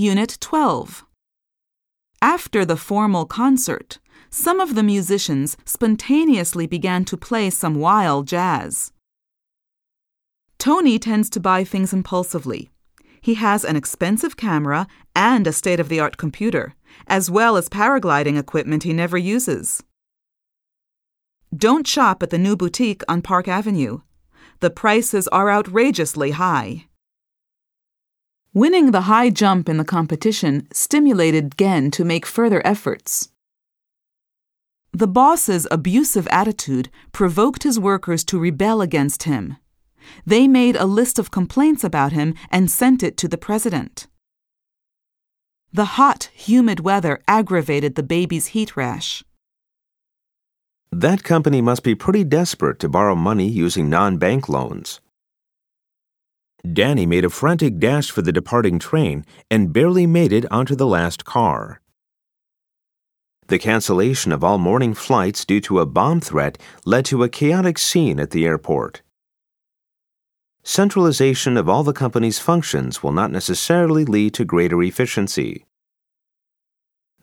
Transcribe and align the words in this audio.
Unit 0.00 0.38
12. 0.40 1.04
After 2.22 2.64
the 2.64 2.76
formal 2.76 3.26
concert, 3.26 3.98
some 4.30 4.60
of 4.60 4.76
the 4.76 4.84
musicians 4.84 5.56
spontaneously 5.64 6.68
began 6.68 7.04
to 7.06 7.16
play 7.16 7.50
some 7.50 7.74
wild 7.74 8.28
jazz. 8.28 8.92
Tony 10.56 11.00
tends 11.00 11.28
to 11.30 11.40
buy 11.40 11.64
things 11.64 11.92
impulsively. 11.92 12.70
He 13.20 13.34
has 13.34 13.64
an 13.64 13.74
expensive 13.74 14.36
camera 14.36 14.86
and 15.16 15.48
a 15.48 15.52
state 15.52 15.80
of 15.80 15.88
the 15.88 15.98
art 15.98 16.16
computer, 16.16 16.76
as 17.08 17.28
well 17.28 17.56
as 17.56 17.68
paragliding 17.68 18.38
equipment 18.38 18.84
he 18.84 18.92
never 18.92 19.18
uses. 19.18 19.82
Don't 21.52 21.88
shop 21.88 22.22
at 22.22 22.30
the 22.30 22.38
new 22.38 22.54
boutique 22.54 23.02
on 23.08 23.20
Park 23.20 23.48
Avenue. 23.48 24.02
The 24.60 24.70
prices 24.70 25.26
are 25.32 25.50
outrageously 25.50 26.30
high. 26.30 26.87
Winning 28.54 28.92
the 28.92 29.02
high 29.02 29.28
jump 29.28 29.68
in 29.68 29.76
the 29.76 29.84
competition 29.84 30.66
stimulated 30.72 31.58
Gen 31.58 31.90
to 31.90 32.04
make 32.04 32.24
further 32.24 32.66
efforts. 32.66 33.28
The 34.92 35.06
boss's 35.06 35.68
abusive 35.70 36.26
attitude 36.28 36.88
provoked 37.12 37.62
his 37.62 37.78
workers 37.78 38.24
to 38.24 38.38
rebel 38.38 38.80
against 38.80 39.24
him. 39.24 39.58
They 40.24 40.48
made 40.48 40.76
a 40.76 40.86
list 40.86 41.18
of 41.18 41.30
complaints 41.30 41.84
about 41.84 42.12
him 42.12 42.34
and 42.50 42.70
sent 42.70 43.02
it 43.02 43.18
to 43.18 43.28
the 43.28 43.36
president. 43.36 44.06
The 45.70 45.98
hot, 46.00 46.30
humid 46.32 46.80
weather 46.80 47.22
aggravated 47.28 47.96
the 47.96 48.02
baby's 48.02 48.48
heat 48.48 48.76
rash. 48.78 49.22
That 50.90 51.22
company 51.22 51.60
must 51.60 51.82
be 51.82 51.94
pretty 51.94 52.24
desperate 52.24 52.78
to 52.78 52.88
borrow 52.88 53.14
money 53.14 53.46
using 53.46 53.90
non 53.90 54.16
bank 54.16 54.48
loans. 54.48 55.00
Danny 56.72 57.06
made 57.06 57.24
a 57.24 57.30
frantic 57.30 57.78
dash 57.78 58.10
for 58.10 58.22
the 58.22 58.32
departing 58.32 58.78
train 58.78 59.24
and 59.50 59.72
barely 59.72 60.06
made 60.06 60.32
it 60.32 60.50
onto 60.50 60.74
the 60.74 60.86
last 60.86 61.24
car. 61.24 61.80
The 63.46 63.58
cancellation 63.58 64.32
of 64.32 64.44
all 64.44 64.58
morning 64.58 64.92
flights 64.92 65.44
due 65.44 65.60
to 65.62 65.78
a 65.78 65.86
bomb 65.86 66.20
threat 66.20 66.58
led 66.84 67.04
to 67.06 67.22
a 67.22 67.28
chaotic 67.28 67.78
scene 67.78 68.20
at 68.20 68.30
the 68.30 68.44
airport. 68.44 69.02
Centralization 70.62 71.56
of 71.56 71.68
all 71.68 71.82
the 71.82 71.94
company's 71.94 72.38
functions 72.38 73.02
will 73.02 73.12
not 73.12 73.30
necessarily 73.30 74.04
lead 74.04 74.34
to 74.34 74.44
greater 74.44 74.82
efficiency. 74.82 75.64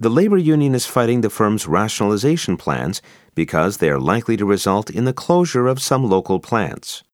The 0.00 0.08
labor 0.08 0.38
union 0.38 0.74
is 0.74 0.86
fighting 0.86 1.20
the 1.20 1.28
firm's 1.28 1.68
rationalization 1.68 2.56
plans 2.56 3.02
because 3.34 3.76
they 3.76 3.90
are 3.90 4.00
likely 4.00 4.36
to 4.38 4.46
result 4.46 4.88
in 4.88 5.04
the 5.04 5.12
closure 5.12 5.66
of 5.66 5.82
some 5.82 6.08
local 6.08 6.40
plants. 6.40 7.04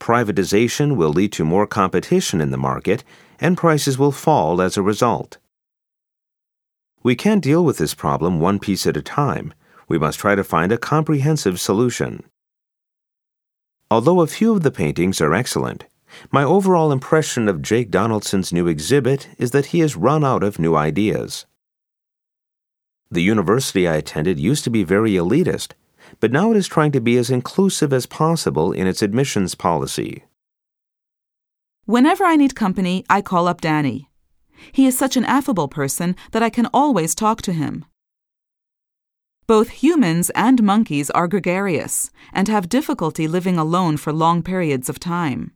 Privatization 0.00 0.96
will 0.96 1.10
lead 1.10 1.32
to 1.32 1.44
more 1.44 1.66
competition 1.66 2.40
in 2.40 2.50
the 2.50 2.56
market, 2.56 3.04
and 3.40 3.56
prices 3.56 3.98
will 3.98 4.12
fall 4.12 4.60
as 4.60 4.76
a 4.76 4.82
result. 4.82 5.38
We 7.02 7.14
can't 7.14 7.42
deal 7.42 7.64
with 7.64 7.78
this 7.78 7.94
problem 7.94 8.40
one 8.40 8.58
piece 8.58 8.86
at 8.86 8.96
a 8.96 9.02
time. 9.02 9.54
We 9.88 9.98
must 9.98 10.18
try 10.18 10.34
to 10.34 10.44
find 10.44 10.72
a 10.72 10.78
comprehensive 10.78 11.60
solution. 11.60 12.24
Although 13.90 14.20
a 14.20 14.26
few 14.26 14.52
of 14.52 14.62
the 14.62 14.70
paintings 14.70 15.20
are 15.20 15.34
excellent, 15.34 15.84
my 16.30 16.42
overall 16.42 16.92
impression 16.92 17.48
of 17.48 17.62
Jake 17.62 17.90
Donaldson's 17.90 18.52
new 18.52 18.66
exhibit 18.66 19.28
is 19.38 19.52
that 19.52 19.66
he 19.66 19.80
has 19.80 19.96
run 19.96 20.24
out 20.24 20.42
of 20.42 20.58
new 20.58 20.74
ideas. 20.74 21.46
The 23.10 23.22
university 23.22 23.88
I 23.88 23.96
attended 23.96 24.38
used 24.38 24.64
to 24.64 24.70
be 24.70 24.84
very 24.84 25.12
elitist, 25.12 25.72
but 26.20 26.32
now 26.32 26.50
it 26.50 26.56
is 26.56 26.66
trying 26.66 26.92
to 26.92 27.00
be 27.00 27.16
as 27.16 27.30
inclusive 27.30 27.92
as 27.92 28.06
possible 28.06 28.72
in 28.72 28.86
its 28.86 29.02
admissions 29.02 29.54
policy. 29.54 30.24
Whenever 31.84 32.24
I 32.24 32.36
need 32.36 32.54
company, 32.54 33.04
I 33.08 33.22
call 33.22 33.48
up 33.48 33.60
Danny. 33.60 34.10
He 34.72 34.86
is 34.86 34.98
such 34.98 35.16
an 35.16 35.24
affable 35.24 35.68
person 35.68 36.16
that 36.32 36.42
I 36.42 36.50
can 36.50 36.66
always 36.74 37.14
talk 37.14 37.42
to 37.42 37.52
him. 37.52 37.84
Both 39.46 39.70
humans 39.70 40.30
and 40.34 40.62
monkeys 40.62 41.08
are 41.10 41.26
gregarious 41.26 42.10
and 42.32 42.48
have 42.48 42.68
difficulty 42.68 43.26
living 43.26 43.56
alone 43.56 43.96
for 43.96 44.12
long 44.12 44.42
periods 44.42 44.90
of 44.90 45.00
time. 45.00 45.52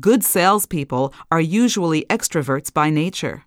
Good 0.00 0.24
salespeople 0.24 1.14
are 1.30 1.40
usually 1.40 2.04
extroverts 2.10 2.72
by 2.72 2.90
nature. 2.90 3.44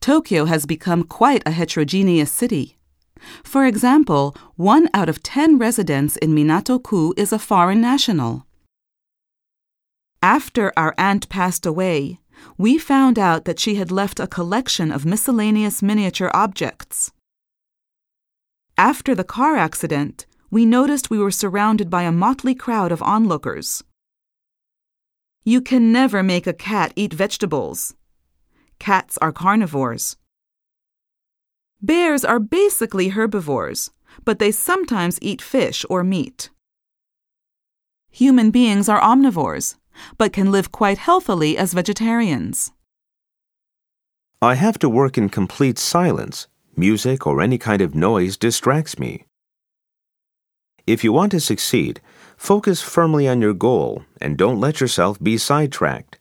Tokyo 0.00 0.44
has 0.44 0.66
become 0.66 1.02
quite 1.02 1.42
a 1.46 1.50
heterogeneous 1.50 2.30
city. 2.30 2.77
For 3.42 3.64
example, 3.66 4.36
one 4.56 4.88
out 4.94 5.08
of 5.08 5.22
ten 5.22 5.58
residents 5.58 6.16
in 6.16 6.34
Minato-ku 6.34 7.14
is 7.16 7.32
a 7.32 7.38
foreign 7.38 7.80
national. 7.80 8.46
After 10.22 10.72
our 10.76 10.94
aunt 10.98 11.28
passed 11.28 11.64
away, 11.64 12.18
we 12.56 12.78
found 12.78 13.18
out 13.18 13.44
that 13.44 13.58
she 13.58 13.76
had 13.76 13.90
left 13.90 14.20
a 14.20 14.26
collection 14.26 14.90
of 14.90 15.04
miscellaneous 15.04 15.82
miniature 15.82 16.30
objects. 16.34 17.12
After 18.76 19.14
the 19.14 19.24
car 19.24 19.56
accident, 19.56 20.26
we 20.50 20.64
noticed 20.64 21.10
we 21.10 21.18
were 21.18 21.30
surrounded 21.30 21.90
by 21.90 22.04
a 22.04 22.12
motley 22.12 22.54
crowd 22.54 22.92
of 22.92 23.02
onlookers. 23.02 23.82
You 25.44 25.60
can 25.60 25.92
never 25.92 26.22
make 26.22 26.46
a 26.46 26.52
cat 26.52 26.92
eat 26.94 27.12
vegetables. 27.12 27.94
Cats 28.78 29.18
are 29.18 29.32
carnivores. 29.32 30.16
Bears 31.80 32.24
are 32.24 32.40
basically 32.40 33.10
herbivores, 33.10 33.92
but 34.24 34.40
they 34.40 34.50
sometimes 34.50 35.18
eat 35.22 35.40
fish 35.40 35.84
or 35.88 36.02
meat. 36.02 36.50
Human 38.10 38.50
beings 38.50 38.88
are 38.88 39.00
omnivores, 39.00 39.76
but 40.16 40.32
can 40.32 40.50
live 40.50 40.72
quite 40.72 40.98
healthily 40.98 41.56
as 41.56 41.74
vegetarians. 41.74 42.72
I 44.42 44.54
have 44.54 44.78
to 44.80 44.88
work 44.88 45.16
in 45.16 45.28
complete 45.28 45.78
silence. 45.78 46.48
Music 46.76 47.26
or 47.26 47.40
any 47.40 47.58
kind 47.58 47.80
of 47.80 47.94
noise 47.94 48.36
distracts 48.36 48.98
me. 48.98 49.24
If 50.84 51.04
you 51.04 51.12
want 51.12 51.30
to 51.32 51.40
succeed, 51.40 52.00
focus 52.36 52.82
firmly 52.82 53.28
on 53.28 53.40
your 53.40 53.54
goal 53.54 54.04
and 54.20 54.36
don't 54.36 54.60
let 54.60 54.80
yourself 54.80 55.22
be 55.22 55.38
sidetracked. 55.38 56.17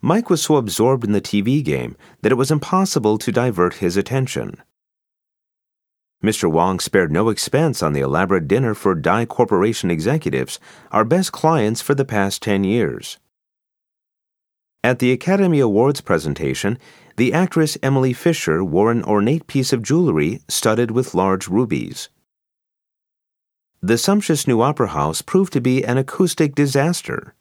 Mike 0.00 0.30
was 0.30 0.42
so 0.42 0.56
absorbed 0.56 1.04
in 1.04 1.12
the 1.12 1.20
TV 1.20 1.62
game 1.62 1.96
that 2.22 2.30
it 2.30 2.36
was 2.36 2.50
impossible 2.50 3.18
to 3.18 3.32
divert 3.32 3.74
his 3.74 3.96
attention. 3.96 4.62
Mr. 6.22 6.50
Wong 6.50 6.80
spared 6.80 7.12
no 7.12 7.28
expense 7.28 7.82
on 7.82 7.92
the 7.92 8.00
elaborate 8.00 8.48
dinner 8.48 8.74
for 8.74 8.94
Dai 8.94 9.24
Corporation 9.24 9.90
executives, 9.90 10.58
our 10.90 11.04
best 11.04 11.32
clients 11.32 11.80
for 11.80 11.94
the 11.94 12.04
past 12.04 12.42
10 12.42 12.64
years. 12.64 13.18
At 14.84 15.00
the 15.00 15.12
Academy 15.12 15.60
Awards 15.60 16.00
presentation, 16.00 16.78
the 17.16 17.32
actress 17.32 17.76
Emily 17.82 18.12
Fisher 18.12 18.64
wore 18.64 18.92
an 18.92 19.02
ornate 19.04 19.48
piece 19.48 19.72
of 19.72 19.82
jewelry 19.82 20.40
studded 20.48 20.92
with 20.92 21.14
large 21.14 21.48
rubies. 21.48 22.08
The 23.80 23.98
sumptuous 23.98 24.46
new 24.46 24.60
opera 24.60 24.88
house 24.88 25.22
proved 25.22 25.52
to 25.52 25.60
be 25.60 25.84
an 25.84 25.98
acoustic 25.98 26.54
disaster. 26.54 27.34